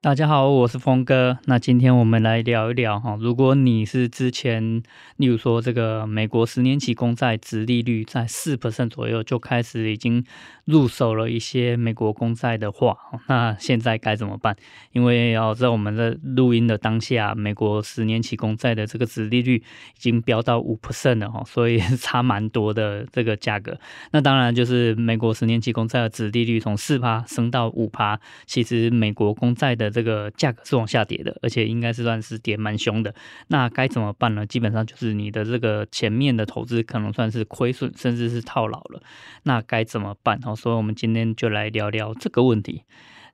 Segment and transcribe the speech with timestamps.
[0.00, 1.40] 大家好，我是峰哥。
[1.46, 4.80] 那今天我们来聊一聊哈，如果你是之前，
[5.16, 10.24] 例如说这个美国十年期公债殖利率在四 percent 左右就开始已经
[10.66, 14.54] 入手了一些美国公债的话，那现在该怎么办？
[14.92, 23.76] 因为要在我们的录音的当下，美国十年期公债的这个殖利率已经飙到五 percent 了哈，所以差蛮多的这个价格。
[24.12, 33.14] 那当然就是美国十年期公债的殖利率从四趴升到五趴，其实美国公债的这个价格是往下跌的，而且应该是算是跌蛮凶的。
[33.48, 34.46] 那该怎么办呢？
[34.46, 39.02] 基本上就是你的这个前面的投资可能算是亏损，甚至是套牢了。
[39.44, 40.40] 那该怎么办？
[40.42, 42.84] 好，所以我们今天就来聊聊这个问题。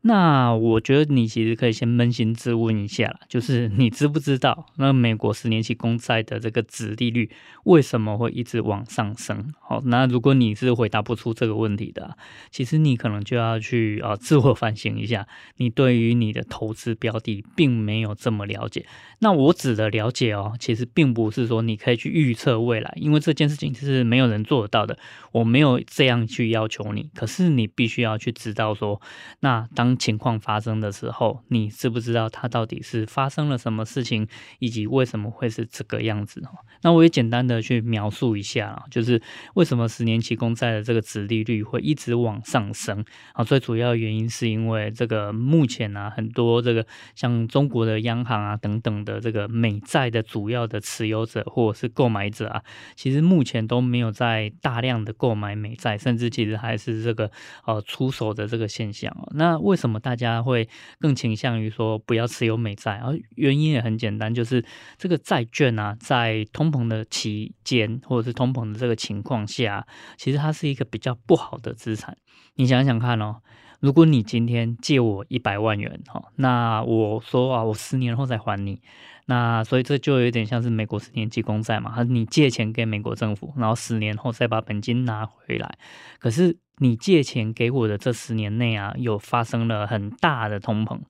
[0.07, 7.31] 那我觉得你其实可以先扪心自问一下，就是你知不知道，那美国十年期公债的这个殖利率
[7.65, 9.55] 为什么会一直往上升？
[9.61, 12.19] 好，那如果你是回答不出这个问题的，
[12.51, 18.85] 其实你可能就要去啊自我反省一下，你对于你的投资标的并没有这么了解。
[19.21, 24.99] 那我指的了解哦，其实并不是说你可以去预测未来，因为这件事情是没有人做得到的。
[25.33, 29.01] 我没有这样去要求你，可是你必须要去知道说，
[29.41, 34.27] 那当情况发生的时候，你知不知道它到底是发生了什么事情，
[34.59, 36.42] 以及为什么会是这个样子？
[36.83, 39.23] 那我也简单的去描述一下，就是
[39.55, 43.45] 为什么十年期公债的这个殖利率会一直往上升啊？
[43.45, 52.63] 最主要原因是因为这个目前啊，很多这个像中国的央行啊等等的这个美债的主要的持有者或者是购买者啊，
[52.96, 57.30] 其实目前都没有在大量的购买美债，甚至其实还是这个
[57.64, 59.17] 呃出手的这个现象。
[59.35, 59.83] 那为什？
[59.84, 60.00] 什么？
[60.00, 60.67] 大家会
[60.98, 64.64] 更倾向于说不要持有美债，而原因也很简单，就是
[64.96, 69.86] 这个债券啊，在通膨的期间或者是通膨的这个情况下，
[70.17, 72.17] 其实它是一个比较不好的资产。
[72.55, 73.42] 你想想看哦，
[73.80, 78.80] 如果你今天借我一百万元，哈，那我说啊，我十年后再还你。
[79.27, 85.79] 那所以这就有点像是美国十年期公债嘛，你借钱给美国政府，然后十年后再把本金拿回来。
[86.18, 91.01] 可是你借钱给我的这十年内啊，有发生了很大的通膨，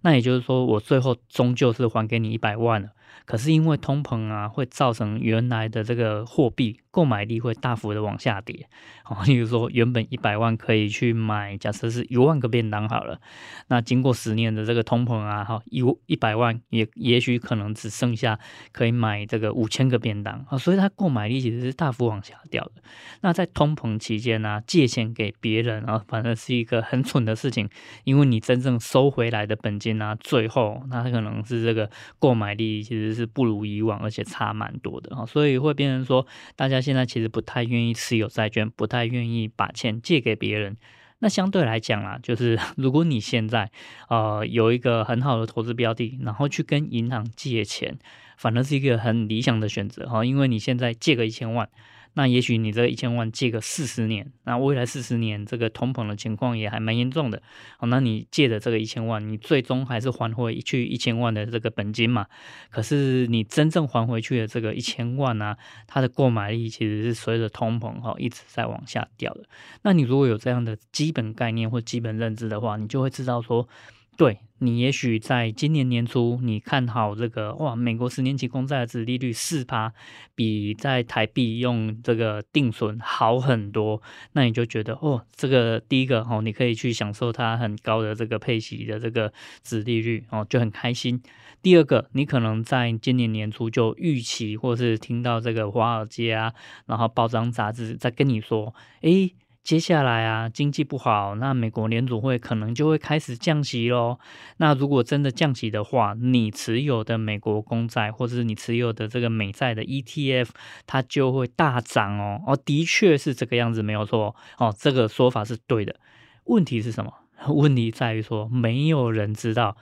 [0.00, 2.90] 那也就是说，我最后终究是还给你一百万了。
[3.24, 8.68] 可是因为通膨啊，会造成原来的这个货币购买力会大幅的往下跌。
[9.04, 13.20] 哦， 例如说原本一百万可以去买，假设是一万个便当好了，
[13.68, 18.36] 那经过十年的这个通膨啊，哈，一一百万也也许可能只剩下
[18.72, 22.82] 可以买这个五千个便当啊，所以它购买力其实是大幅往下掉的。
[23.20, 27.70] 那在通膨期间呢，借钱给别人啊，反正是一个很蠢的事情，
[28.02, 31.88] 因为你真正收回来的本金啊，最后那可能是这个
[32.18, 36.26] 购买力其实是不如以往，而且差蛮多的哈，所以会变成说，
[36.56, 40.74] 大家现在其实不太愿意持有债券，不太愿意把钱借给别人。
[41.18, 43.70] 那相对来讲啊，就是 如果你现在
[44.08, 47.98] 呃有一个很好的投资标的，然后去跟银行借钱，
[48.38, 51.68] 反而是一个很理想的选择哈，因为你现在借个一千万。
[52.14, 57.42] 那也许你这一千万借个四十年，那未来四十年这个通膨的情况也还蛮严重的。
[57.76, 62.26] 好，那你借的这个一千万，你最终还是还回去一千万的这个本金嘛？
[62.70, 69.44] 可是你真正还回去的这个一千万呢、啊，它的购买力其实是随着通膨哈一直在往下掉的。
[69.82, 73.68] 那你如果有这样的基本概念或基本认知的话，你就会知道说。
[74.18, 79.92] 对，你也许在今年年初，你看好这个哇，美国十年期公债的殖利率四趴，
[80.34, 84.02] 比在台币用这个定存好很多，
[84.32, 89.32] 那你就觉得哦，这个第一个哦，你可以去享受它很高的这个配息的这个
[89.62, 91.22] 殖利率哦，就很开心。
[91.62, 96.52] 第二个，你可能在今年年初就预期，或是听到这个华尔街啊，
[96.86, 99.32] 然后报章杂志在跟你说，诶。
[99.68, 104.18] 接下来啊，经济不好，那美国联储会可能就会开始降息喽。
[104.56, 110.48] 那如果真的降息的话，你持有的美国公债，或者是你持有的这个美债的 ETF，
[110.86, 112.40] 它就会大涨哦。
[112.46, 114.74] 哦，的确是这个样子，没有错哦。
[114.74, 115.96] 这个说法是对的。
[116.44, 117.12] 问题是什么？
[117.54, 119.76] 问题在于说，没有人知道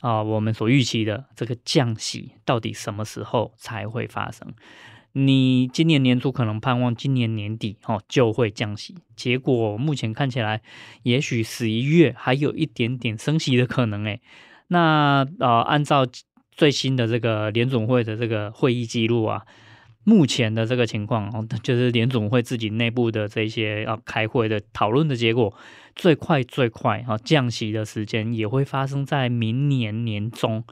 [0.00, 4.52] 啊，我们所预期的这个降息到底什么时候才会发生。
[5.16, 10.60] 你今年年初可能盼望今年年底哦就会降息，结果目前看起来，
[11.04, 14.20] 也许十一月还有一点点升息的可能诶。
[14.66, 16.04] 那呃，按照
[16.50, 19.42] 最新的这个联总会的这个会议记录啊，
[20.02, 25.54] 目前的这个情况哦，就是联总会自己内部的这些啊开会的讨论的结果，
[25.94, 30.64] 最快最快啊降息的时间也会发生在明年年中。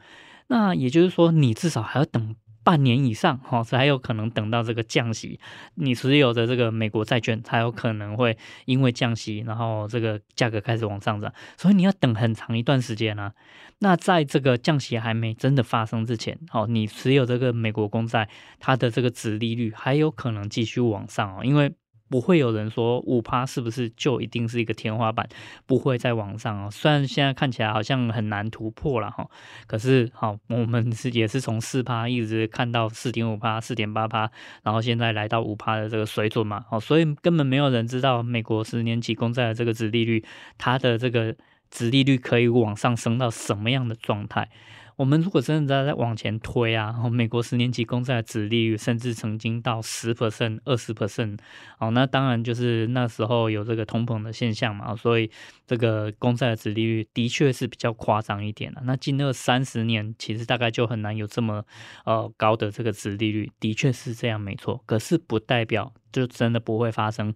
[0.47, 2.35] 那也就是说，你至少还要等。
[2.63, 5.39] 半年以上，哈，才有可能等到这个降息，
[5.75, 13.31] 你持有的这个美国债券才有可能会因为降息，然后这个价格开始往上涨，所以你要等很长一段时间呢。
[13.79, 18.29] 那在这个降息还没真的发生之前，哦，你持有这个美国公债，
[18.59, 21.73] 它的这个值利率还有可能继续往上哦，因为。
[22.13, 25.27] 不会有人说五趴是不是就一定是一个天花板，
[25.65, 26.69] 不会再往上哦。
[26.69, 29.27] 虽然现在看起来好像很难突破了哈，
[29.65, 34.29] 可是好，我们是也是从四趴一直看到四点五趴、四点八趴，
[34.61, 36.63] 然后现在来到五趴的这个水准嘛。
[36.69, 40.23] 哦，所以根本没有人知道美国十年期公债的这个殖利率，
[40.59, 41.35] 它的这个
[41.71, 44.51] 殖利率可以往上升到什么样的状态。
[44.95, 51.39] 我们如果真的在在往前推啊，美国十年期公债的殖利率甚至曾经到十 percent、二十 percent，
[51.79, 55.29] 哦，那当然就是那时候有这个通膨的现象嘛，所以
[55.65, 58.81] 这个公债的殖利率的确是比较夸张一点了。
[58.85, 61.65] 那近二三十年其实大概就很难有这么
[62.05, 64.83] 呃高的这个殖利率，的确是这样没错。
[64.85, 67.33] 可是不代表就真的不会发生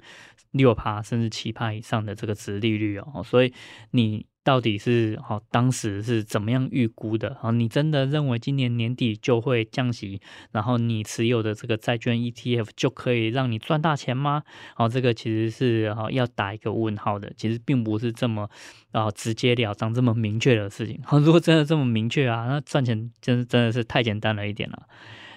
[0.52, 3.54] 六趴甚至七趴以上的这个殖利率哦，所以
[3.92, 4.26] 你。
[4.48, 7.36] 到底是好，当时是怎么样预估的？
[7.42, 10.22] 哦，你真的认为今年年底就会降息，
[10.54, 14.44] 然后你持有的这个债券 ETF 就可以让你赚大钱吗？
[14.74, 18.50] 好，这个其实是哈要打一个问号的，其实并不是这么
[18.94, 20.98] 啊直截了当这么明确的事情。
[21.04, 24.84] 好，如果真的这么明确啊，那赚钱真真的是太简单了一点了。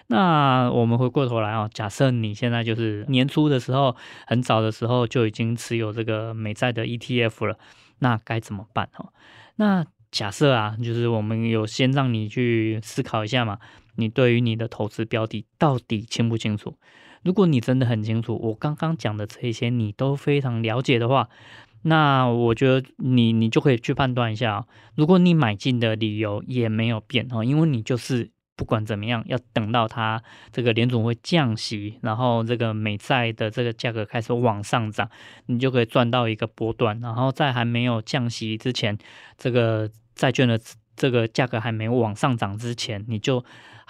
[0.06, 3.96] 那我们回过头来啊，假设你现在就是年初的时候，
[4.28, 7.58] 很早的时候就已经持有这个美债的 ETF 了。
[8.00, 9.12] 那该怎么办哈？
[9.56, 13.60] 那假设啊，就是我们有先让你去思考一下嘛，
[13.94, 16.76] 你对于你的投资标的到底清不清楚？
[17.22, 21.28] 如果你真的很清楚，我刚刚讲的这些你都非常了解的话，
[21.82, 24.66] 那我觉得你你就可以去判断一下，
[24.96, 28.30] 如果你买进的理由也没有变哈，因为你就是。
[28.60, 30.22] 不管怎么样，要等到它
[30.52, 35.08] 这个联总会降息，然后这个美债的这个价格开始往上涨，
[35.46, 37.00] 你就可以赚到一个波段。
[37.00, 38.98] 然后在还没有降息之前，
[39.38, 40.60] 这个债券的
[41.00, 43.42] 这个价格还没往上涨之前，你就。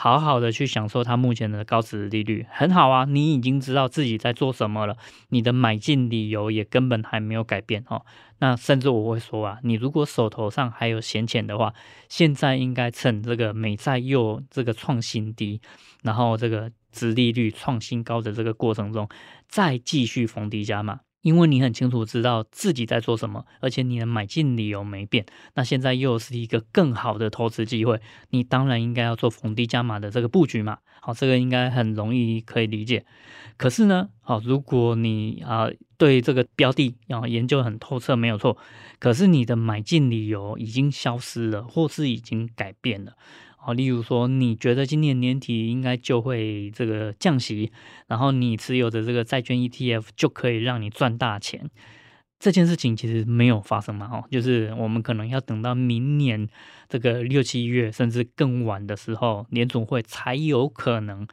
[0.02, 3.04] 好好的去享受它目前的高值利率，很好啊！
[3.04, 4.96] 你已经知道自己在做什么了，
[5.28, 8.00] 你的买进理由也根本还没有改变哦。
[8.38, 11.74] 那甚至我会说啊，你如果手头上还有闲钱的话，
[12.08, 15.60] 现在应该趁这个美债又这个创新低，
[16.02, 19.06] 然后这个值利率创新高的这个过程中，
[19.48, 21.00] 再继续逢低加码。
[21.22, 28.00] 因为你很清楚知道自己在做什么，而且你的买进理由没变，那现在又是一个更好的投资机会，
[28.30, 30.78] 你当然应该要做逢低加码的这个布局嘛。
[31.02, 33.06] 好，这个应该很容易可以理解。
[33.56, 38.58] 可是呢，好，如果你啊对这个标的啊研究很透彻，没有错，
[38.98, 43.12] 可是你的买进理由已经消失了，或是已经改变了。
[43.64, 47.70] 哦，例如说，你觉得今年年底应该就会这个降息，
[48.06, 51.70] 然后你持有的这个债券 ETF 就可以让你赚大钱，
[52.38, 54.08] 这件事情其实没有发生嘛？
[54.10, 56.48] 哦，就是我们可能要等到明年
[56.88, 61.26] 这个六七月甚至更晚的时候，联总会才有可能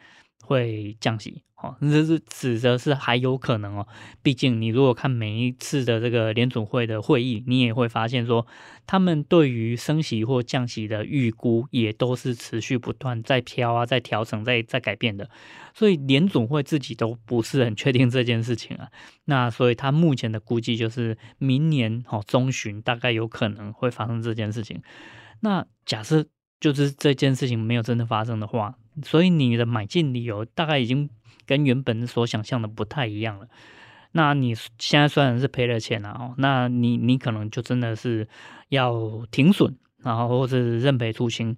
[0.43, 1.43] 会降息。
[1.59, 3.87] 哦，这是指的是还有可能哦。
[4.21, 8.45] 毕竟你如果看每一次的这个联准会的会议，你也会发现说，
[8.85, 15.27] 他们对于升息或降息的预估也都是持续不断在飘啊，在调整，在在改变的。
[15.73, 18.89] 所以联总会自己都不是很确定这件事情啊。
[19.25, 24.79] 那所以他目前的估计就是明年哦中旬大概有可能会发生这件事情。
[25.39, 26.23] 那假设
[26.59, 31.09] 就是这件事情没有真的发生的话，所以你的买进理由大概已经。
[31.47, 33.47] 跟原本所想象的不太一样了。
[34.11, 38.27] 那你现在虽然是赔了钱了哦，那你你可能就真的是
[38.69, 41.57] 要停损，然后或者是认赔出清。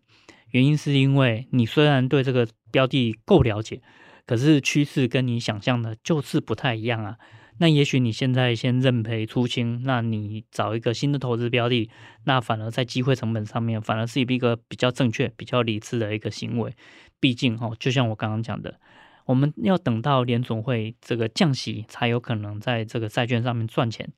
[0.51, 3.81] 原因是因为你虽然对这个标的够了解，
[4.25, 7.17] 可是趋势跟你想象的就是不太一样啊。
[7.59, 11.89] 那也许你现在先认赔出清，那你找一个新的投资标的，
[12.23, 16.73] 那反而在机会成本上面，反而是一个比较正确、比较理智的一个行为。
[17.19, 18.79] 毕竟哦，就像我刚刚讲的。
[19.29, 24.11] 我们要等到联总会这个降息，才有可能在这个债券上面赚钱。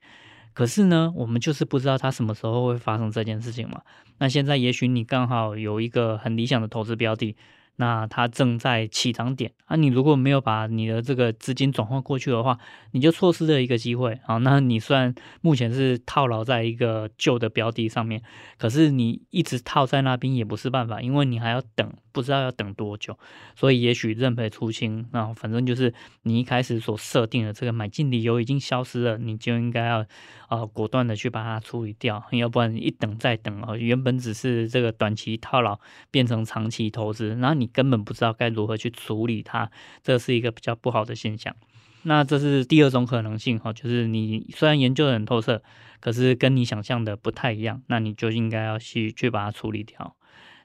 [0.53, 3.81] 可是呢，我们就是不知道它什么时候会发生这件事情嘛。
[4.19, 7.35] 那现在也许你刚好有一个很理想的投资标的，
[7.75, 12.57] 那它正在起涨点啊，你如果没有把你的这个资金转换过去的话，
[12.91, 14.37] 你就错失了一个机会啊。
[14.37, 18.21] 那你虽然目前是套牢在一个旧的标的上面，
[18.57, 23.17] 可是你一直套在那边也不是办法，因为你还要等，不知道要等多久。
[23.55, 25.91] 所以也许认赔出清，那反正就是
[26.21, 30.05] 你一开始所设定的这个买进理由已经消失了，你就应该要
[30.49, 35.79] 呃果断的去把它处理掉，要不然一等再等啊，原本只是这个短期套牢
[36.11, 37.71] 变成长期投资，然后你。
[37.73, 39.71] 根本不知道该如何去处理它，
[40.03, 41.55] 这是一个比较不好的现象。
[42.03, 45.63] 那这是第二种可能性哈，就是你虽然研究的很透彻，
[46.01, 50.17] 可是跟你想象的不太一样，那你就应该要去去把它处理掉。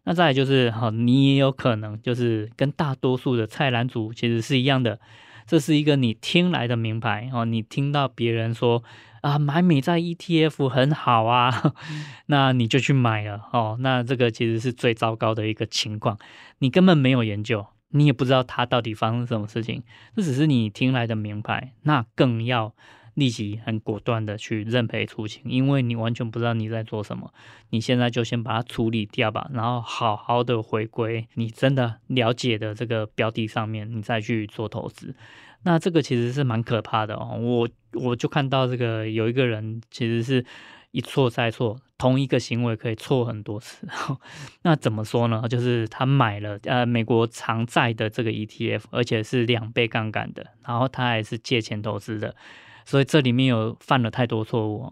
[0.07, 4.99] 那再来就是哈，你也有可能就是跟大多数的菜篮族其实是一样的，
[5.47, 8.83] 这是一个你听来的名牌哦，你听到别人说。
[9.23, 11.75] 啊，买美债 ETF 很好啊，
[12.27, 13.77] 那你就去买了哦。
[13.81, 16.17] 那这个其实是最糟糕的一个情况，
[16.61, 19.83] 你根本没有研究，你也不知道它到底发生什么事情，
[20.15, 22.73] 这只是你听来的名牌，那更要
[23.17, 27.33] 立即很果断的去认赔出清，因为你完全不知道你在做什么。
[27.71, 35.15] 你现在就先把它处理掉吧，然后好好的回归你真的了解的这个标的上面，你再去做投资。
[35.63, 40.45] 那这个其实是蛮可怕的哦，我我就看到这个有一个人其实是
[40.93, 43.89] 一错再错，同一个行为可以错很多次。
[44.63, 45.43] 那怎么说呢？
[45.49, 52.37] 就是他买了呃美国长债的这个 ETF，而且是两倍杠杆的，然后他还是借钱投资的，
[52.87, 54.91] 所以这里面有犯了太多错误。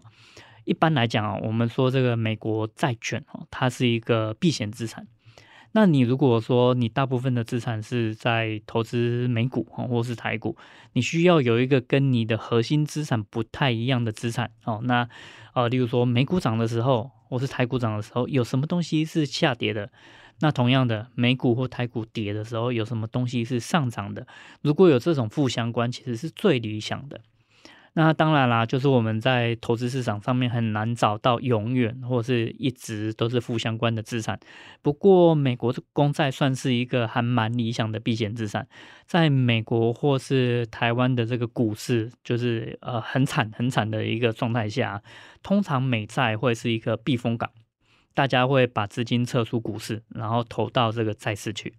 [0.65, 5.07] 一般来讲啊，我们说这个美国债券哦，它是一个避险资产。
[5.71, 10.55] 那你如果说你大部分的资产是在投资美股啊，或是台股，
[10.93, 14.79] 你需要有一个跟你的核心资产不太一样的资产哦。
[14.83, 15.09] 那
[15.53, 19.91] 呃，例如说美股涨的时候，或是台股涨的时候，有什么东西是下跌的？
[20.39, 24.25] 那同样的，美股或台股跌的时候，有什么东西是上涨的？
[24.61, 27.21] 如果有这种负相关，其实是最理想的。
[27.97, 34.37] 那当然啦，就是我们在投资市场上面很难找到永远或是一直都是负相关的资产。
[34.81, 38.67] 不过，美国的公债算是一个还蛮理想的避险资产。
[39.05, 45.01] 在美国或是台湾的这个股市，就是呃很惨很惨的一个状态下，
[45.41, 47.49] 通常美债会是一个避风港，
[48.13, 51.73] 大家会把资金撤出股市，然后投到这个债市去。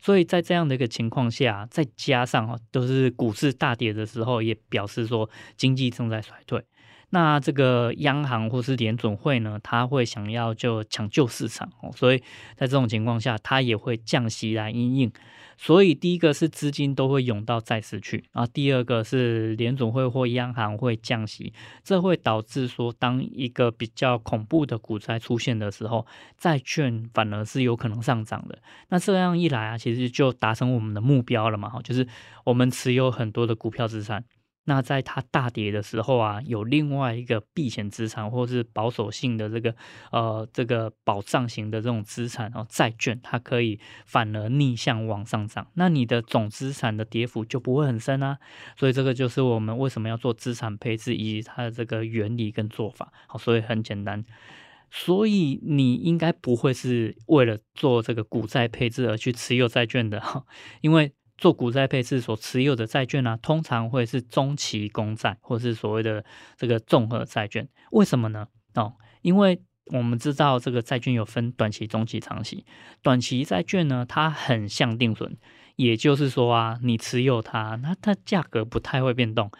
[0.00, 6.62] 所以在这样的一个情况下，再加上哦，都是股市大跌的时候，也表示说经济正在衰退。
[7.10, 12.18] 那这个央行或是联准会呢，他会想要就抢救市场哦，所以
[12.56, 15.12] 在这种情况下，他也会降息来应应。
[15.56, 28.58] 所以第一个是资金都会涌到债市去，啊第二个是联总会或央行会降息，这会导致说，当一个比较恐怖的股灾出现的时候，债券反而是有可能上涨的。
[28.88, 32.06] 那这样一来啊，其实就达成我们的目标了嘛，哈，就是
[32.44, 34.24] 我们持有很多的股票资产。
[34.68, 39.74] 那在它大跌的时候啊，有另外一个避险资产，或是保守性的这个
[40.10, 48.38] 呃这个保障型的这种资产哦，债券它可以反而逆向往上涨，那你的总资产的跌幅就不会很深啊。
[48.76, 53.12] 所以这个就是我们为什么要做资产配置以及它的这个原理跟做法。
[53.28, 54.24] 好，所以很简单，
[54.90, 60.44] 所以你应该不会是为了做这个股债配置而去持有债券的哈，
[60.80, 61.12] 因为。
[61.38, 66.24] 做股债配置所持有的债券呢、啊，通常会是中期公债，或是所谓的
[66.56, 67.68] 这个综合债券。
[67.90, 68.46] 为什么呢？
[68.74, 69.60] 哦，因为
[69.92, 72.64] 我们知道这个债券有分短期、中期、长期。
[73.02, 75.36] 短期债券呢，它很像定存，
[75.76, 79.50] 也就是说啊，你持有它，那它价格不太会变动。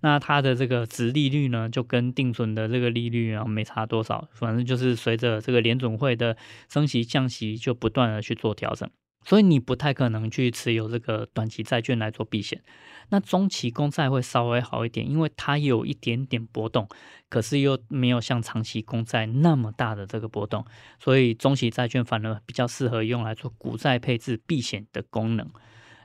[0.00, 6.36] 那它的这个殖利率呢，就跟定存的这个利率啊没差多少，反正就是随着这个联准会的
[6.68, 8.90] 升息降息，就不断的去做调整。
[9.24, 12.62] 所以你不太可能去持有这个短期债券来做避险，
[13.08, 16.88] 那中期公债会稍微好一点，因为它有一点点波动，
[17.28, 20.64] 可是又没有像长期公债那么大的这个波动，
[20.98, 25.48] 所以中期债券反而比较适合用来做股债配置避险的功能。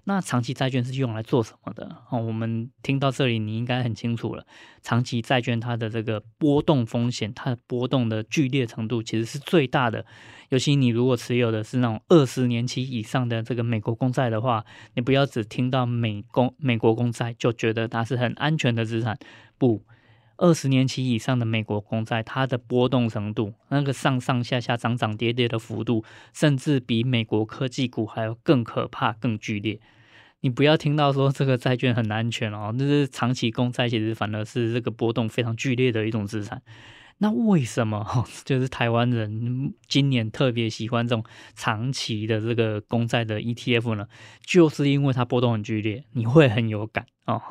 [0.09, 1.97] 那长期债券是用来做什么的？
[2.09, 4.43] 哦，我们听到这里，你应该很清楚了。
[4.81, 10.03] 长期债券它的这个波动风险，它的波动的剧烈程度其实是最大的。
[10.49, 19.15] 尤其你如果持有的是那种二十年期以上的这个美国公债的话，你不要只听到美公美国公债就觉得它是很安全的资产。
[19.59, 19.83] 不，
[20.37, 29.79] 二十年期以上的美国公债，它的波动程度，那个上上下下涨涨跌跌的幅度，甚至比美国科技股还要更可怕、更剧烈。
[30.41, 36.61] 你不要听到说这个债券很安全哦，那是长期公债，其实反而是这个波动非常剧烈的一种资产。
[37.21, 41.21] 那为什么就是台湾人今年特别喜欢这种
[41.53, 44.07] 长期的这个公债的 ETF 呢？
[44.41, 47.41] 就是因为它波动很剧烈，你会很有感哦。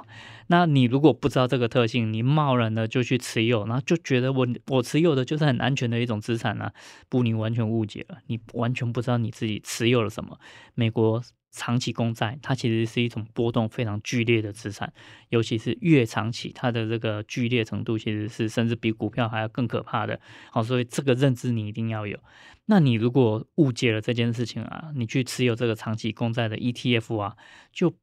[0.47, 6.73] 那你如果不知道这个特性，你贸然的就去持有，然后就觉得我我持有的就是很安全的一种资产啊，
[7.11, 10.39] 不，你完全误解了，你完全不知道你自己持有了什么。
[10.75, 11.23] 美国。
[11.51, 14.93] 长期公债，它其实是一种波动非常剧烈的资产，
[15.29, 20.21] 尤其是越长期，它的这个剧烈程度其实是甚至比股票还要更可怕的。
[20.51, 22.19] 好，所以这个认知你一定要有。
[22.67, 27.37] 那你如果误解了这件事情啊，你去持有这个长期公债的 ETF 啊，
[27.73, 27.95] 就。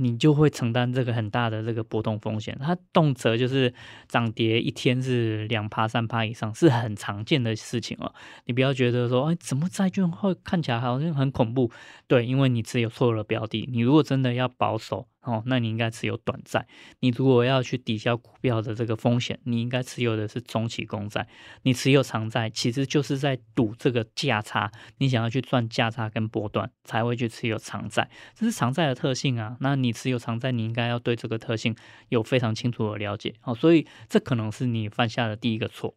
[0.00, 3.72] 你就会承担这个很大的这个波动风险，它动辄就是
[4.08, 8.12] 涨跌一天是两趴三趴以上，是很常见的事情哦。
[8.46, 11.70] 你不要觉得说，哎，怎么债券会看起来好像很恐怖？
[12.06, 13.68] 对，因为你只有错了标的。
[13.70, 15.06] 你如果真的要保守。
[15.22, 16.66] 哦，那你应该持有短债。
[17.00, 21.28] 你如果要去抵消股票的这个风险，你应该持有的是中期公债。
[21.62, 24.72] 你持有长债，其实就是在赌这个价差。
[24.96, 28.08] 你想要去赚价差跟波段，才会去持有长债。
[28.34, 29.58] 这是长债的特性啊。
[29.60, 31.76] 那你持有长债，你应该要对这个特性
[32.08, 33.34] 有非常清楚的了解。
[33.42, 35.94] 哦，所以这可能是你犯下的第一个错。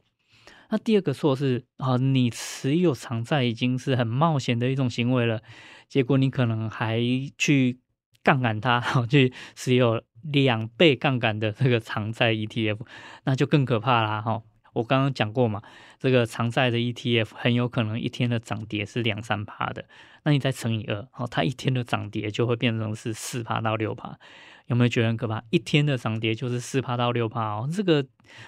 [0.69, 5.41] 那第二个错是啊，你持有长债已经是很冒险的一种行为了，
[5.87, 6.99] 结果你可能还
[7.37, 7.79] 去。
[8.23, 12.79] 杠杆它， 然后去持有两倍杠杆的这个长债 ETF，
[13.25, 14.41] 那就更可怕啦哈！
[14.73, 15.61] 我刚刚讲过嘛，
[16.03, 19.85] 这个长债的 ETF 很有可能一天的涨跌是两三趴的，
[20.23, 24.19] 那你再乘以二，好，它一天的涨跌就会变成是四趴到六趴。
[24.65, 25.41] 有没有觉得很可怕？
[25.49, 28.05] 一天的涨跌就是四趴到六趴哦，这个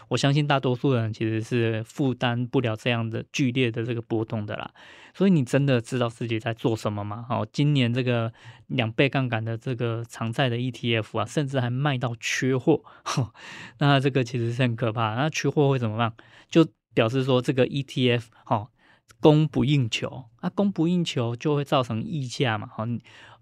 [0.09, 4.69] 我相信大多数人其实是负担不了这样的剧烈的这个波动的啦。
[5.13, 7.25] 所以你真的知道自己在做什么吗？
[7.29, 8.33] 哦，今年这个
[8.67, 12.83] 两倍杠杆的这个长债的 ETF 啊，甚至还卖到缺货，
[13.79, 15.15] 那这个其实是很可怕。
[15.15, 16.13] 那缺货会怎么办？
[16.49, 18.69] 就表示说这个 ETF 哦，
[19.19, 22.87] 供不应求，啊，供不应求就会造成溢价嘛，好。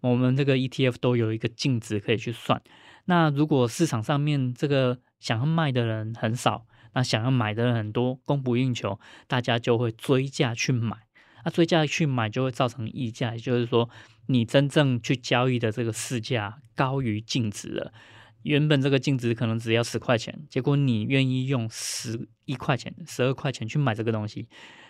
[0.02, 2.62] 我们这个 ETF 都有一个净值可以去算。
[3.06, 10.98] 那如果市场上面这个想要卖的人很少，那想要买的人很多，供不应求，大家就会追价去买。
[11.46, 13.90] 那追价去买就会造成溢价，也就是说，
[14.28, 17.94] 你真正去交易的这个市价高于净值了。
[18.44, 24.48] 原本这个净值可能只要十块钱，结果你愿意用十一块钱、十二块钱去买这个东西，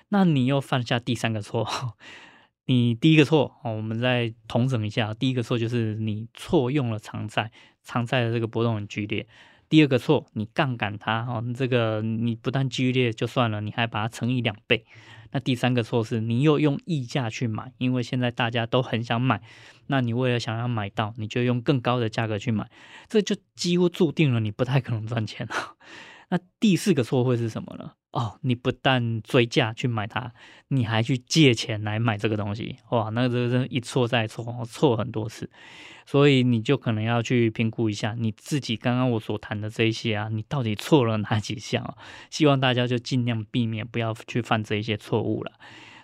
[0.10, 1.68] 那你又犯下第三个错。
[2.66, 5.14] 你第一个错哦，我们再统整一下。
[5.14, 7.52] 第一个错就是你错用了长债，
[7.84, 9.28] 长债的这个波动很剧烈。
[9.68, 14.86] 第二个错，你杠杆它哦，这个你不但剧烈就算了，你还把它乘以两倍。
[15.34, 19.42] 那第三个错是，你又用溢价去买，因为现在大家都很想买，
[19.88, 22.70] 那你为了想要买到，你就用更高的价格去买，
[23.10, 25.76] 这就几乎注定了你不太可能赚钱了。
[26.30, 27.94] 那第四个错会是什么呢？
[28.14, 30.32] 哦，你不但追价去买它，
[30.68, 35.50] 你还去借钱来买这个东西，哇，那这个一错再错，错很多次，
[36.06, 41.84] 所以你就可能要去评估一下你自己刚刚我所谈的这一些啊，你到底错了哪几项？
[42.30, 45.52] 希望大家就尽量避免不要去犯这一些错误了。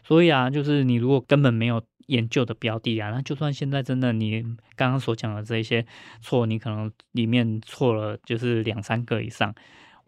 [0.04, 4.42] 所以啊，就是你如果根本没有研究的标的啊，那就算现在真的你
[4.76, 5.86] 刚刚所讲的这些
[6.22, 9.54] 错，你可能里面错了就是两三个以上。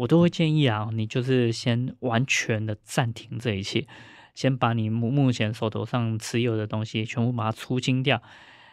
[0.01, 3.85] 我都会建议啊，你就是先完全的暂停这一切，
[4.33, 8.19] 先把你目目前手头上持有的东西全部把它出清掉，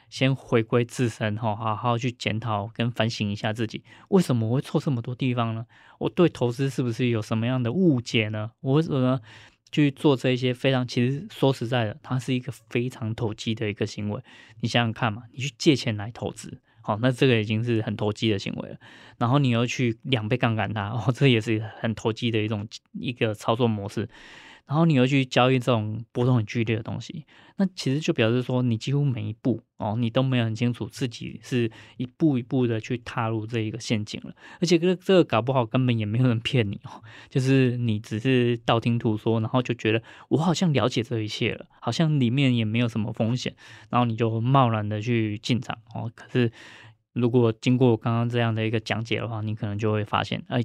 [0.09, 5.67] 先回归自身哈，好好去检讨跟反省一下自己，为什么我会错这么多地方呢？
[5.99, 8.53] 我对投资是不是有什么样的误解呢？
[8.61, 9.21] 我为什么
[9.71, 14.23] 去做这一些非常，其实说实在的，它是一个非常投机的一个行为。
[14.61, 16.63] 你想想看嘛，你去借钱来投资。
[16.89, 18.77] 哦，那这个已经是很投机的行为了。
[19.19, 24.09] 然后你又去两倍杠杆它，哦，这也是很投机的一种一个操作模式。
[24.69, 27.25] 然后你又去交易这种波动很剧烈的东西，
[27.57, 34.35] 那其实就表示说，你几乎每一步哦，你都没有很清楚自己是一步一步的去踏入这一个陷阱了。
[34.61, 43.57] 而且这这个搞不好根本也没有人骗你哦，就是你只是道听途说，然后就觉得我好像了解这一切了，好像里面也没有什么风险，
[43.89, 46.13] 然后你就贸然的去进场哦。
[46.15, 46.53] 可是
[47.15, 50.63] 如果经过刚刚这样的一个讲解的话，你可能就会发现，哎。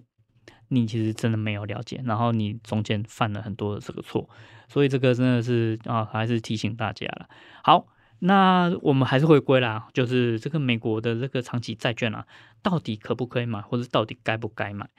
[0.73, 4.29] 你其实真的没有了解，然后你中间犯了很多的这个错，
[4.67, 7.27] 所以这个真的是啊，还是提醒大家了。
[7.63, 7.87] 好，
[8.19, 12.25] 那我们还是回归啦，就是这个美国的这个长期债券啊，
[12.61, 14.89] 到底可不可以买，或者到底该不该买？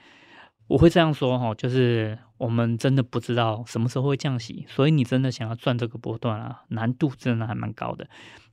[0.67, 8.07] 我会这样说哈，就是我们真的不知道什么时候会降息，所以你真的想要赚这个波段啊，难度真的还蛮高的。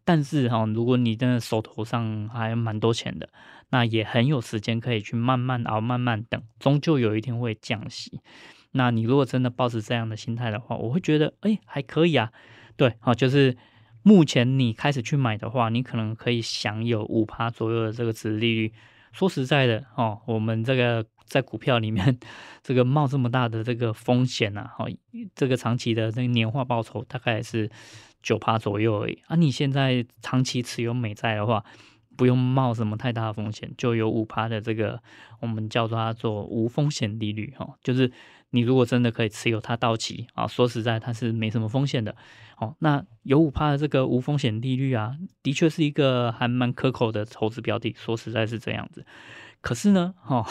[0.05, 3.29] 但是哈，如果你真的手头上还蛮多钱的，
[3.71, 8.21] 那也很有时间可以去慢慢熬、慢慢等，终究有一天会降息。
[8.73, 12.33] 那你如果真的抱持这样的心态的话，我会觉得，哎，还可以啊。
[12.77, 13.57] 对，好，就是
[14.03, 18.73] 目前你开始去买的话，你可能可以享有五趴左右的这个值利率。
[19.13, 22.19] 说实在的，哦，我们这个在股票里面，
[22.63, 24.91] 这个冒这么大的这个风险啊，哦，
[25.35, 27.71] 这个长期的这个年化报酬大概是
[28.23, 29.19] 九趴左右而已。
[29.27, 31.65] 啊，你现在长期持有美债的话，
[32.17, 35.03] 不用冒什么太大的风险，就有五趴的这个
[35.41, 38.13] 我们叫做它做无风险利率，哈，就是。
[38.55, 42.15] 你如果真的可以持有它到期啊，说实在它是没什么风险的。
[42.59, 47.97] 哦，那有五趴的这个无风险利率啊，的确是一个还蛮可口的投资标的。
[47.97, 49.07] 说实在是这样子，
[49.63, 50.45] 可是呢，哦，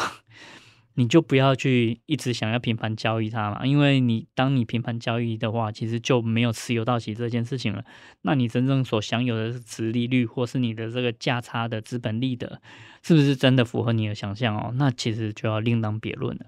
[0.95, 7.83] 你就不要去一直想要频繁交易它嘛，因为你当你频繁交易的话，其实就没有持有到期这件事情了。
[8.23, 12.61] 那你真正所享有的是殖利率，或是你的这个价差的资本利得，
[13.01, 14.73] 是不是真的符合你的想象哦？
[14.75, 16.45] 那其实就要另当别论了。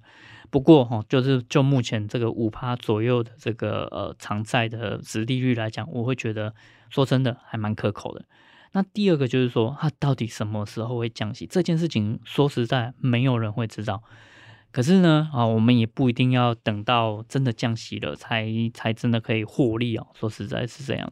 [0.50, 6.54] 不过哈，就是就目前这个五趴左右的这个呃长债的殖利率来讲，我会觉得
[6.90, 8.26] 说真的还蛮可口的。
[8.74, 11.48] 那第二个就是说，它到底什么时候会降息？
[11.48, 14.04] 这件事情说实在没有人会知道。
[14.74, 20.08] 可是呢，啊，我们也不一定要等到真的降息了才才真的可以获利哦。
[20.14, 21.10] 说实在是这样。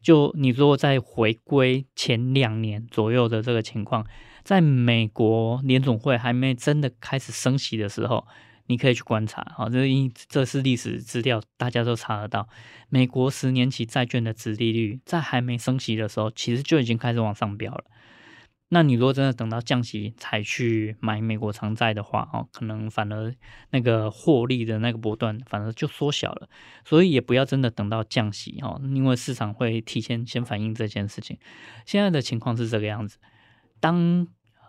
[0.00, 4.04] 就你如果再回归前两年左右的这个情况，
[4.42, 8.26] 在美国联总会还没真的开始升息的时候。
[8.66, 12.48] 你可以去观察，好，这因这是历史资料，大家都查得到。
[12.88, 17.84] 美国十年期债券的殖利率在还没升息的时候，其实就已经开始往上飙了。
[18.74, 23.30] 那你如果真的等到降息才去买美国长债的话，哦，可能反而
[23.68, 26.48] 那个获利的那个波段反而就缩小了。
[26.82, 31.38] 所以也不要真的等到降息哦，因为市场会提前先反映这件事情。
[31.84, 33.18] 现在的情况是这个样子，
[33.78, 34.26] 当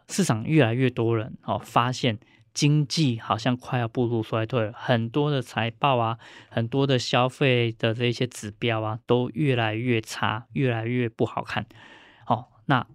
[0.10, 2.20] 市场越来越多人哦发现。
[2.54, 6.20] 经济好像快要步入衰退了，很多的财报啊，
[6.52, 11.66] 很多的消费的这些指标啊，都越来越差，越来越不好看。
[12.28, 12.86] 哦，那。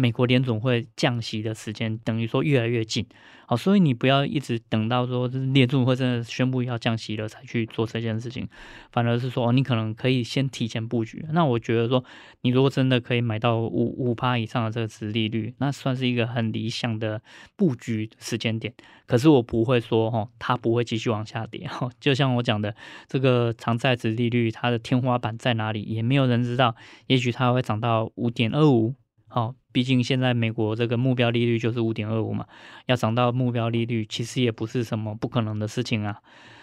[0.00, 3.04] 美国联总会降息的时间等于说越来越近，
[3.46, 8.48] 好，所以你不要一直等到说联准会真的宣布要降息了才去做这件事情，
[8.92, 11.26] 反而是说你可能可以先提前布局。
[11.32, 12.04] 那我觉得说，
[12.42, 17.20] 你如果真的可以买到五五趴以上的这个殖利率，那算是一个很理想的
[17.56, 18.72] 布局时间点。
[19.04, 21.90] 可是我不会说哦，它不会继续往下跌哈。
[21.98, 22.72] 就像我讲的，
[23.08, 26.76] 这个长债殖利率它的天花板在哪里，也没有人知道。
[27.08, 28.94] 也许它会涨到五点二五。
[29.28, 32.46] 好，毕竟现在美国这个目标利率就是五点二五嘛，
[32.86, 36.18] 要涨到目标利率其实也不是什么不可能的事情啊。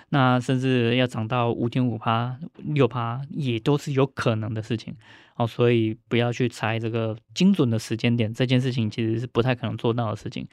[0.09, 4.95] 那甚至要涨到五点五趴、六趴也都是有可能的事情。
[5.33, 10.47] 好，所以不要去猜这个精准的时间点，这件事情其实是不太可能做到的事情。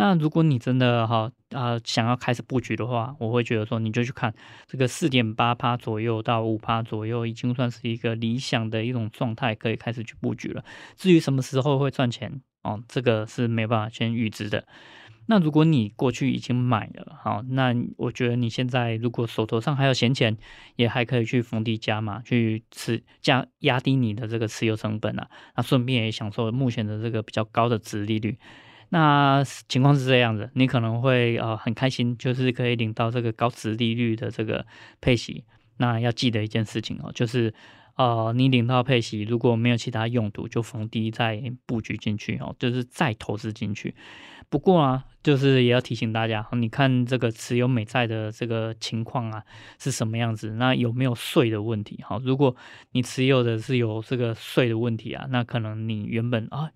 [0.00, 4.34] 那如果你真的哈啊想要开始布局的话，我会觉得说你就去看
[4.66, 10.64] 这个四点八趴左右到五趴左右，已经算是一个理想的一种状态，可以开始去布局了。
[10.96, 14.66] 至于什么时候会赚钱哦，这个是没办法先预知的。
[15.26, 20.38] 那如果你过去已经买了，好，那我觉得你现在如果手头上还有闲钱，
[20.76, 28.38] 也还可以去逢低加码，去持加压低你的这个持有成本啊，那顺便也享受目前的这个比较高的值利率。
[28.90, 34.66] 那情况是这样子，你可能会呃很开心，就是可以领到这个高值利率的这个
[35.00, 35.44] 配息。
[35.76, 37.54] 那要记得一件事情哦，就是
[37.96, 43.94] 呃你领到配息，如果没有其他用途，就逢低再布局进去哦，就是再投资进去。
[44.48, 49.44] 不过啊，就是也要提醒大家，你看这个持有美债的这个情况啊
[49.78, 50.50] 是什么样子？
[50.58, 52.02] 那有没有税的问题？
[52.02, 52.56] 好，如果
[52.90, 56.72] 你持有的是有这个税的问题啊，那可能你原本啊。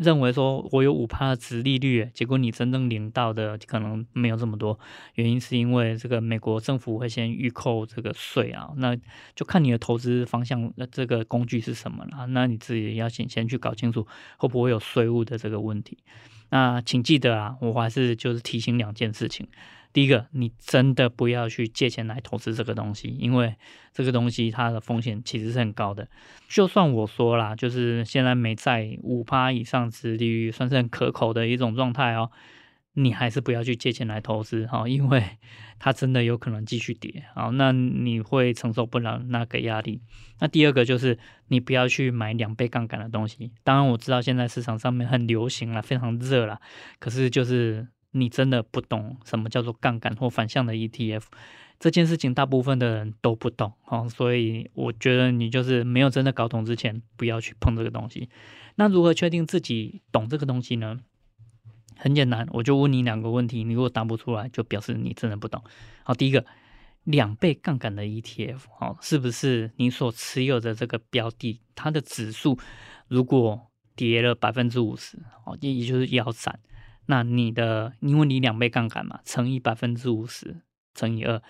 [0.00, 4.78] 认为说我有五趴的值利率，结果你真正领到的可能没有这么多，
[5.14, 8.96] 原因是因为这个美国政府会先预扣这个税啊，那
[9.34, 14.06] 就看你的投资方向，那这个工具是什么了，那你自己要先先去搞清楚
[14.38, 15.98] 会不会有税务的这个问题。
[16.50, 19.48] 那请记得啊，我还是就是提醒两件事情。
[19.96, 23.54] 第一个，你真的不要去借钱来投资这个东西，因为
[23.94, 26.06] 这个东西它的风险其实是很高的。
[26.50, 32.30] 就算我说啦，就是现在美债五趴以上殖利率算是很可口的一种状态哦，
[32.92, 35.24] 你还是不要去借钱来投资哈，因为
[35.80, 40.02] 它真的有可能继续跌啊，那你会承受不了那个压力。
[40.40, 43.50] 那第二个就是你不要去买两倍杠杆的东西。
[43.64, 46.60] 当然我知道现在市场上面很流行了，非常热了，
[46.98, 47.88] 可是就是。
[48.18, 51.24] 你真的不懂什么叫做杠杆或反向的 ETF，
[51.78, 58.28] 这件事情大部分的人都不懂哦，所以我觉得你就是没有真的搞懂之前，不要去碰这个东西。
[58.76, 61.00] 那如何确定自己懂这个东西呢？
[61.98, 65.62] 很简单，我就问你两个问题，你如果答不出来，就表示你真的不懂。
[66.04, 66.44] 好，第一个，
[67.04, 72.58] 两倍杠杆的 ETF，哦，是不是你所持有的这个标的，它的指数
[73.08, 76.60] 如果跌了百分之五十，哦，也也就是腰斩，
[77.06, 80.62] 那你的因为你两倍杠杆嘛，乘以百分之五十
[80.94, 81.40] 乘以二，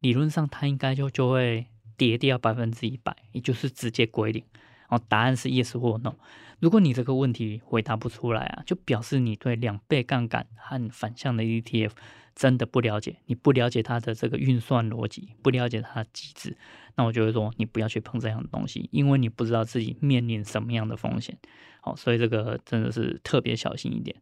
[0.00, 4.44] 理论上它应该就就会跌掉百分之一百，也就是直接归零。
[4.88, 6.14] 哦，答案是 yes 或 no。
[6.58, 11.92] 如果你这个问题回答不出来啊，就表示你对两倍杠杆和反向的 ETF
[12.34, 16.56] 真的不了解，你不了解它的这个运算逻辑，不了解它的机制，
[16.96, 21.38] 那我就会说你不要去碰这样的东西，因为你不知道自己面临什么样的风险。
[21.80, 24.16] 好，所以这个真的是特别小心一点。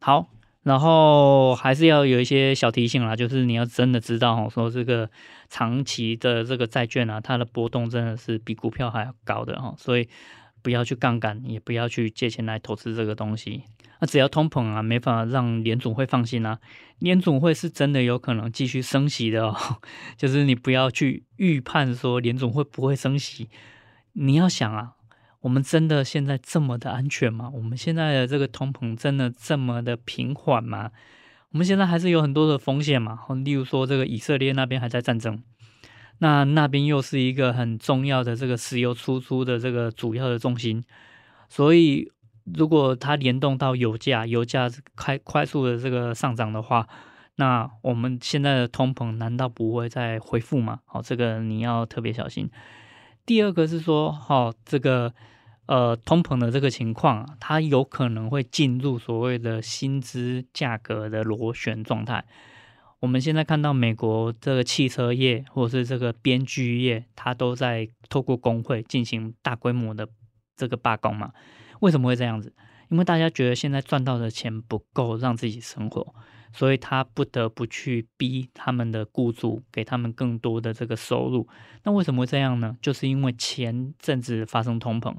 [0.00, 0.28] 好，
[0.62, 5.10] 然后还是要有一些小提醒啦，就是你要真的知道哦，说这个
[5.48, 10.08] 长期的这个债券啊，它的波动真的是比股票还要高的哈，所以。
[10.62, 13.62] 不要去杠杆，也不要去借钱来投资这个东西。
[14.00, 16.58] 那只要通膨啊，没法让联总会放心啊。
[16.98, 19.56] 联总会是真的有可能继续升息的哦。
[20.18, 23.48] 就是你不要去预判说联总会不会升息。
[24.14, 24.94] 你要想啊，
[25.46, 27.48] 我们真的现在这么的安全吗？
[27.54, 30.90] 我们现在的这个通膨真的这么的平缓吗？
[31.52, 33.20] 我们现在还是有很多的风险嘛。
[33.44, 35.40] 例如说，这个以色列那边还在战争。
[36.18, 40.82] 那那边又是一个很重要的这个石油输出的这个主要的重心，
[41.48, 42.10] 所以
[42.56, 46.88] 如果它联动到油价，油价开快速的这个上涨的话，
[47.36, 50.80] 那我们现在的通膨难道不会再恢复吗？
[50.86, 52.50] 好，这个你要特别小心。
[53.24, 55.12] 第二个是说，好，这个
[55.66, 62.24] 呃通膨的这个情况，它有可能会进入所谓的薪资价格的螺旋状态。
[63.00, 70.08] 我们现在看到美国这个汽车业或者是这个编剧业，它都在透过工会进行大规模的
[70.56, 71.32] 这个罢工嘛？
[71.80, 72.54] 为什么会这样子？
[72.88, 76.14] 因为大家觉得现在赚到的钱不够让自己生活，
[76.56, 81.46] 所以他不得不去逼他们的雇主给他们更多的这个收入。
[81.82, 82.74] 那为什么会这样呢？
[82.80, 85.14] 就是因为前阵子发生通膨，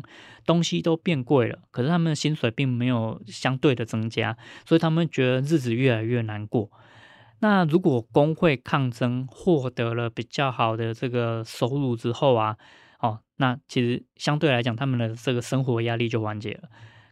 [0.47, 6.71] 东西都变贵了，可是他们的薪水并没有相对的增加，所以他们觉得日子越来越难过。
[7.39, 12.58] 那如果工会抗争获得了比较好的这个收入之后啊，
[13.00, 16.69] 哦，那其实相对来讲，他们的这个生活压力就缓解了。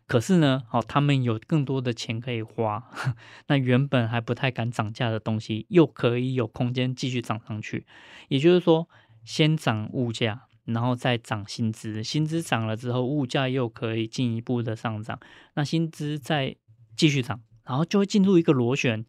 [0.07, 2.91] 可是呢，好，他们有更多的钱可以花，
[3.47, 7.85] 那原本还不太敢涨价的东西，又可以有空间继续涨上去。
[8.27, 8.87] 也就是说，
[9.23, 15.19] 先涨物价，然后再涨薪资，薪资涨了之后，物价又可以进一步的上涨，
[15.55, 16.55] 那薪资再
[16.95, 19.05] 继续涨，然后就会进入一个螺旋。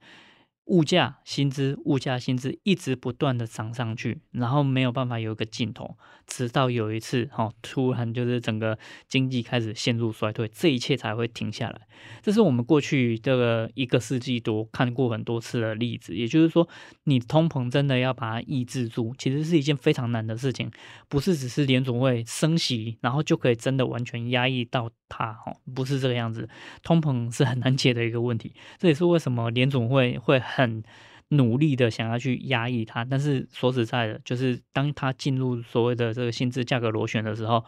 [0.67, 8.77] 物价、薪资、物价、薪资一直不断的涨上去，然后没有办法有一个尽头，直到有一次，哈，突然就是整个
[9.09, 11.83] 经济开始陷入衰退，这一切才会停下来。
[12.21, 16.17] 这是我们过去这个一个世纪多看过很多次的例子。
[16.17, 16.69] 也就是说，
[17.05, 20.69] 你通膨真的要把它抑制住，其实是一件非常难的事情，
[21.09, 26.49] 不是只是联总会升息，然后就可以真的完全压抑到它，哈，不是这个样子。
[26.83, 30.43] 通膨是很难解的一个问题，这也是为什么联总会会。
[30.57, 30.83] 很
[31.29, 37.63] 努力的想要去压抑它，但是说实在的，就是当它进入所谓的这个薪资价格螺旋的时候，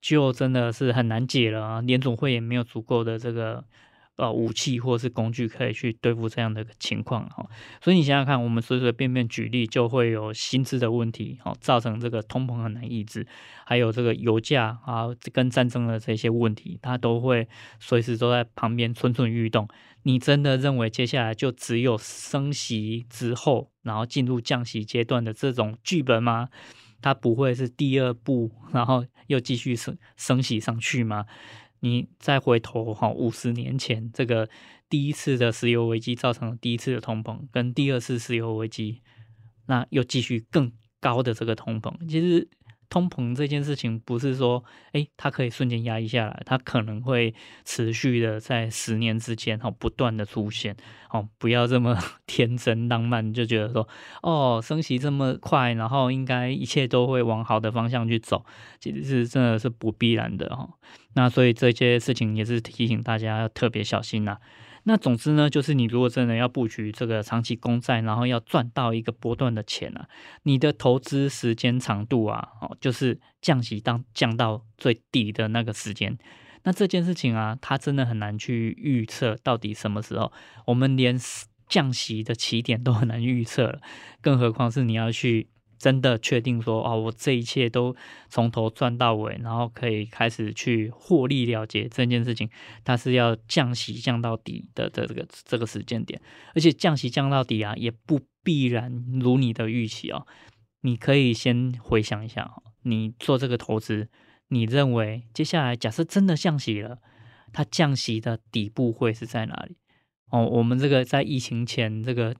[0.00, 1.80] 就真的是很难解了啊！
[1.80, 3.64] 联总会也没有足够的这个。
[4.18, 7.48] 呃，武器或是工具可以去对付这样的情况哈，
[7.80, 13.24] 所以你想想看，我们随随便便举例就会有薪资的问题，哦，造成这个通膨很难抑制，
[13.64, 19.68] 还有这个油价啊跟战争的这些问题，它都会随时都在旁边蠢蠢欲动。
[20.02, 26.48] 你真的认为接下来就只有升息之后，然后进入降息阶段的这种剧本吗？
[27.00, 31.26] 它不会是第二步，然后又继续升升息上去吗？
[31.80, 34.48] 你再回头哈，五十年前这个
[34.88, 39.00] 第一次的石油危机造成了第一次的通膨，跟第二次石油危机，
[39.66, 42.48] 那又继续更高的这个通膨，其实。
[42.90, 50.76] 通膨这件事情不是说，哎，它可以瞬间压抑下来，它可能会持续的在十年之间，哈，不断的出现，
[51.10, 53.88] 哦，不要这么 天真浪漫，就觉得说，
[54.22, 58.44] 哦，升息这么快，然后应该一切都会往好的方向去走，
[58.80, 60.68] 其实是真的是不必然的，哈。
[61.14, 64.38] 那所以这些事情也是提醒大家要特别小心呐。
[64.88, 70.08] 那总之呢，就是你如果真的要布局这个长期公债，然后要赚到一个波段的钱啊，
[70.44, 76.16] 你的投资时间长度啊，哦，就是降息当降到最低的那个时间。
[76.62, 80.32] 那这件事情啊，它真的很难去预测到底什么时候，
[80.64, 81.18] 我们连
[81.68, 83.82] 降息的起点都很难预测了，
[84.22, 85.48] 更何况是你要去。
[85.78, 87.94] 真的确定说哦，我这一切都
[88.28, 92.50] 从头赚到尾，然后可以开始去获利了结这件事情，
[92.84, 96.20] 它是要降息降到底的的这个这个时间点，
[96.54, 100.26] 而且降息降到底啊，也不必然如你的预期哦。
[100.82, 102.50] 你可以先回想一下，
[102.82, 104.08] 你做这个投资，
[104.48, 106.98] 你认为接下来假设真的降息了，
[107.52, 109.76] 它降息的底部会是在哪里？
[110.30, 112.34] 哦，我们这个在疫情前，这个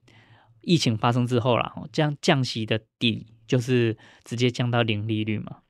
[0.69, 5.61] 疫情发生之后啦，降降息的底就是直接降到零利率嘛。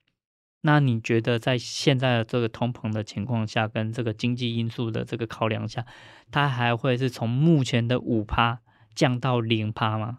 [0.63, 5.87] 那你觉得在现在的这个通膨的情况下，跟这个经济因素的这个考量下，
[6.33, 8.61] 它还会是从目前的五趴
[8.93, 10.19] 降到零趴吗？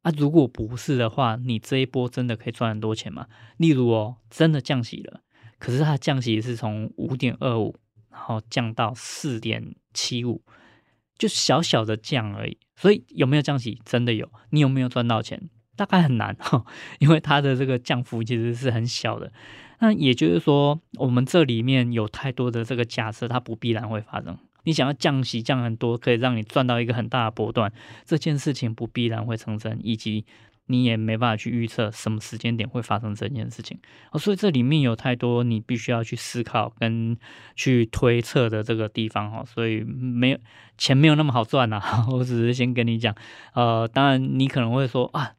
[0.00, 3.26] 啊，如果不是的话，你这一波真的可以赚很多钱吗？
[3.58, 5.20] 例如哦，真的降息了，
[5.58, 7.76] 可是它降息是从五点二五，
[8.10, 10.42] 然后降到四点七五。
[11.18, 13.80] 就小小的降而已，所以有没有降息？
[13.84, 14.30] 真的有。
[14.50, 15.50] 你有没有赚到钱？
[15.76, 16.64] 大概很难哈，
[17.00, 19.32] 因为它的这个降幅其实是很小的。
[19.80, 24.38] 那也就是说，我们这里面有太多的这个假设，它不必然会发生。
[24.64, 27.72] 你想要降息降很多，可以让你赚到一个很大的波段，
[28.04, 30.24] 这件事情不必然会成真，以及。
[30.68, 33.78] 你也没办法去预测什么时间点会发生这件事情，
[34.12, 37.16] 哦，所以这里面有太多你必须要去思考跟
[37.56, 40.38] 去推测的这个地方哈，所以没有
[40.78, 41.82] 钱没有那么好赚呐。
[42.12, 43.14] 我只是先跟你讲，
[43.54, 45.32] 呃，当然你可能会说啊，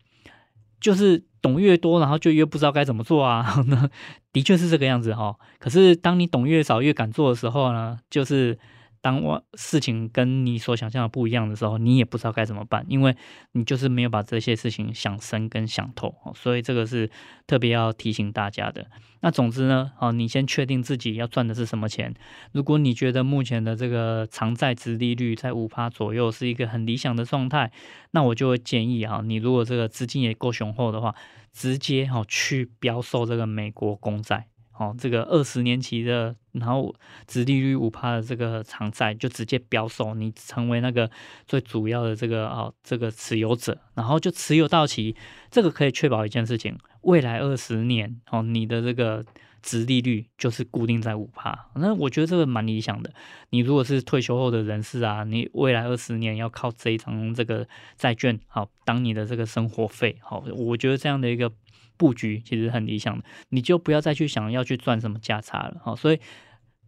[0.82, 3.64] 就是懂越多，然后就越不知道该怎么做啊。
[3.68, 3.90] 那
[4.34, 5.36] 的确是这个样子哈。
[5.60, 8.60] 可是当你懂越少越敢做的时候呢，就是。
[9.02, 13.16] 当我事情跟你所想象的不一样的时候，你也不知道该怎么办，因为
[13.54, 17.10] 你就是没有把这些事情想深跟想透哦，所以这个是
[17.48, 18.88] 特别要提醒大家的。
[19.22, 22.14] 那总之呢，哦，你先确定自己要赚的是什么钱。
[22.52, 27.72] 如果你觉得目前的这个长债殖利率在五趴左右是一个很理想的状态，
[28.12, 31.14] 那我就会建议啊，你如果这个资金也够雄厚的话，
[31.52, 34.48] 直接哈去标售这个美国公债。
[34.80, 36.96] 哦，这个二十年期的，然后
[37.28, 41.12] 殖利率五趴的这个长债，就直接标售，你成为那个
[41.46, 45.18] 最主要的这个哦，这个持有者，然后就持有到期，
[45.52, 49.26] 这个可以确保一件事情，未来二十年哦，你的这个
[49.62, 51.68] 殖利率就是固定在五趴。
[51.76, 53.12] 那我觉得这个蛮理想的。
[53.50, 61.52] 你如果是退休后的人士啊，你未来二十年要靠这一张这个债券好当你的这个生活费，好，我觉得这样的一个。
[62.00, 65.82] 布局其实很理想的，你就不要再去想要去赚什么价差了。
[65.84, 66.20] 好，所以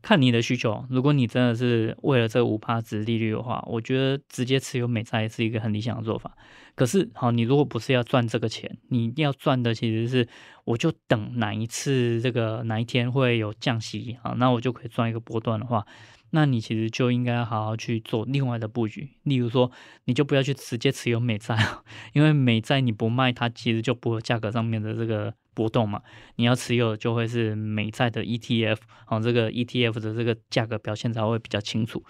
[0.01, 0.85] 看你的需求。
[0.89, 6.35] 如果你真的是为了这五趴殖利率的话，我觉得直接持有美债是一个很理想的做法。
[6.73, 10.27] 可是，好，你如果不是要赚这个钱，你要赚的其实是，
[10.63, 15.85] 我就等哪一次这个哪一天会有降息啊，那我就可以赚一个波段的话。
[16.31, 19.71] 那你其实就应该好好去做另外的布局，例如说，
[20.05, 21.57] 你就不要去直接持有美债，
[22.13, 26.01] 因为美债你不卖，它其实就不会价格上面的这个波动嘛。
[26.37, 32.03] 你要持有就会是美债的 ETF，好，这个 ETF 的这个价格表现才会比较清楚。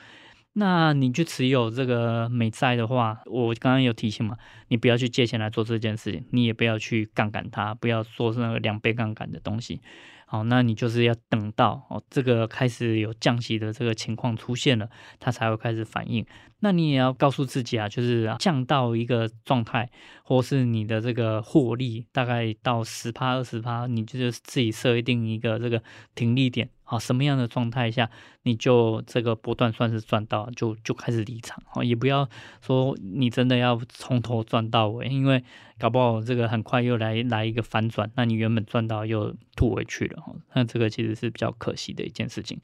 [0.53, 4.37] 那你去持有这个美债的话，我刚刚有提醒嘛，
[4.67, 9.81] 你不要去借钱来做这件事情，你也不要去杠杆它，不要说是那个两倍杠杆的东西。
[10.25, 16.25] 好，那你就是要等到哦，这个开始有降息的这个情况出现了，它才会开始反应。
[16.59, 19.89] 那你也要告诉自己啊，就是降到一个状态，
[20.23, 25.81] 或是你的这个获利大概到十趴二十趴，你就是自己设定一个这个
[26.15, 26.69] 停利点。
[26.91, 28.09] 啊，什么样的状态下
[28.43, 31.63] 你就这个波段算是赚到，就就开始离场。
[31.67, 32.27] 好，也不要
[32.61, 35.41] 说你真的要从头赚到尾，因为
[35.79, 40.21] 搞不好这个很快又来来一个反转，那你原本赚到又吐回去了。
[40.53, 42.59] 那这个其实是比较可惜的一件事情。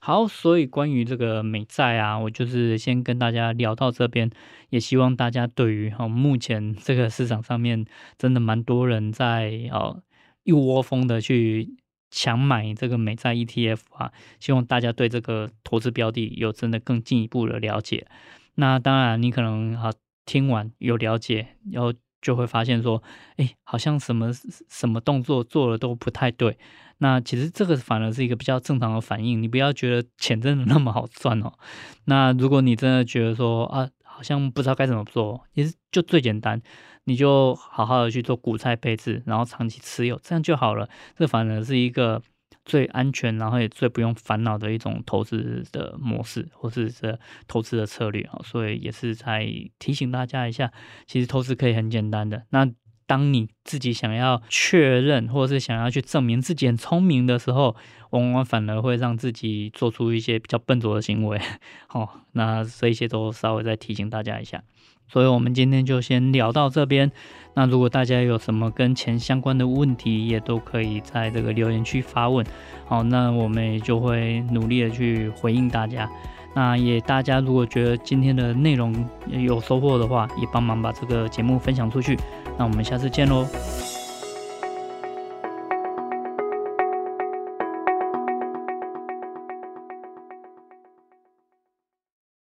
[0.00, 4.28] 好，所以关于这个美债啊，我就是先跟大家聊到这边，
[4.70, 7.84] 也希望大家对于哈目前这个市场上面
[8.16, 10.02] 真的蛮多人在哦
[10.42, 11.76] 一窝蜂的去。
[12.10, 18.06] 想买这个美债 ETF 啊，希望大家对这个投资标的有真的更进一步的了解。
[18.54, 19.92] 那当然，你可能啊
[20.24, 23.02] 听完有了解，然后就会发现说，
[23.36, 24.30] 哎，好像什么
[24.68, 26.58] 什么动作做的都不太对。
[27.00, 31.52] 那其实这个反而是一个比较正常的反应，你不要觉得钱真的那么好赚哦。
[32.06, 36.60] 那如果你真的觉得说啊，好像不知道该怎么做，其实就最简单。
[37.08, 40.86] 你就好好的去做股债配置，然后长期持有，这样就好了。
[41.16, 42.20] 这反而是一个
[42.66, 48.38] 最安全，然后也最不用烦恼的一种投资的模式，或是这投资的策略啊。
[48.44, 50.70] 所以也是在提醒大家一下，
[51.06, 52.44] 其实投资可以很简单的。
[52.50, 52.70] 那
[53.06, 57.74] 当你自己想要确认，或者是想要去证明自己很聪明的时候，
[58.10, 61.40] 往往反而会让自己做出一些比较笨拙的行为。
[61.86, 64.62] 好， 那这些都稍微再提醒大家一下。
[65.08, 67.10] 所以，我们今天就先聊到这边。
[67.54, 72.44] 那如果大家有什么跟钱相关的问题，也都可以在这个留言区发问。
[72.86, 76.08] 好，那我们也就会努力的去回应大家。
[76.54, 78.94] 那也大家如果觉得今天的内容
[79.26, 82.16] 有收获的话，也帮忙把这个节目分享出去。
[82.56, 83.97] 那我们下次见喽。